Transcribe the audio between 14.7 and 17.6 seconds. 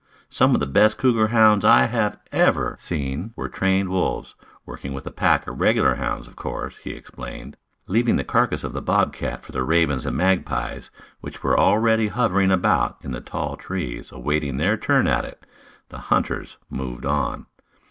turn at it, the hunters moved on.